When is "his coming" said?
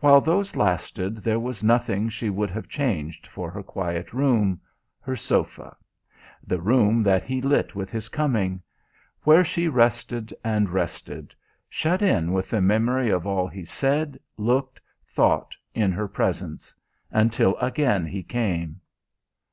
7.92-8.62